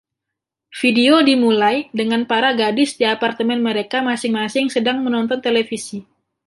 [0.81, 5.97] Video dimulai dengan para gadis di apartemen mereka masing-masing sedang menonton televisi.